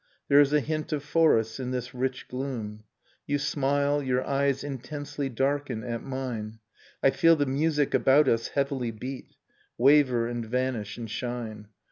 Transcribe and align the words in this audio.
There 0.29 0.39
is 0.41 0.51
a 0.51 0.61
hint 0.61 0.91
of 0.93 1.03
forests 1.03 1.59
in 1.59 1.69
this 1.69 1.93
rich 1.93 2.27
gloom... 2.27 2.85
You 3.27 3.37
smile, 3.37 4.01
your 4.01 4.25
eyes 4.25 4.63
intensely 4.63 5.29
darken 5.29 5.83
at 5.83 6.01
mine, 6.01 6.57
i 7.03 7.09
I 7.09 7.11
feel 7.11 7.35
the 7.35 7.45
music 7.45 7.93
about 7.93 8.27
us 8.27 8.47
heavily 8.47 8.89
beat,] 8.89 9.35
Waver 9.87 10.27
and 10.27 10.43
vanish 10.43 10.97
and 10.97 11.07
shine. 11.07 11.67